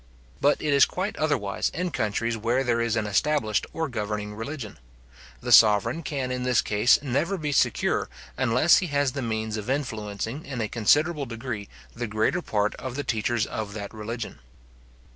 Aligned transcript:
But 0.41 0.59
it 0.59 0.73
is 0.73 0.85
quite 0.87 1.15
otherwise 1.17 1.69
in 1.75 1.91
countries 1.91 2.35
where 2.35 2.63
there 2.63 2.81
is 2.81 2.95
an 2.95 3.05
established 3.05 3.67
or 3.71 3.87
governing 3.87 4.33
religion. 4.33 4.79
The 5.41 5.51
sovereign 5.51 6.01
can 6.01 6.31
in 6.31 6.41
this 6.41 6.63
case 6.63 6.97
never 7.03 7.37
be 7.37 7.51
secure, 7.51 8.09
unless 8.35 8.77
he 8.77 8.87
has 8.87 9.11
the 9.11 9.21
means 9.21 9.57
of 9.57 9.69
influencing 9.69 10.43
in 10.43 10.59
a 10.59 10.67
considerable 10.67 11.27
degree 11.27 11.69
the 11.95 12.07
greater 12.07 12.41
part 12.41 12.73
of 12.77 12.95
the 12.95 13.03
teachers 13.03 13.45
of 13.45 13.75
that 13.75 13.93
religion. 13.93 14.39